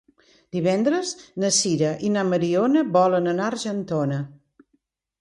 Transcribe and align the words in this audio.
Divendres 0.55 1.11
na 1.43 1.51
Sira 1.59 1.93
i 2.09 2.11
na 2.15 2.25
Mariona 2.33 2.85
volen 2.99 3.33
anar 3.37 3.49
a 3.49 3.55
Argentona. 3.57 4.23